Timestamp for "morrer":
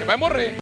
0.18-0.54